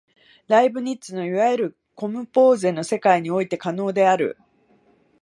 [0.47, 4.35] ライプニッツのいわゆるコムポーゼの世界において可能である。